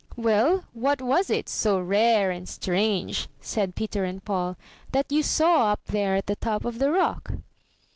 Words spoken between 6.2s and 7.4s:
the top of the rock?"